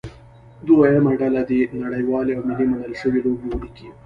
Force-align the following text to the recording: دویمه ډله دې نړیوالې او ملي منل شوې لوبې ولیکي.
دویمه 0.67 1.11
ډله 1.19 1.41
دې 1.49 1.61
نړیوالې 1.83 2.31
او 2.37 2.43
ملي 2.47 2.65
منل 2.71 2.93
شوې 3.01 3.19
لوبې 3.25 3.47
ولیکي. 3.51 3.87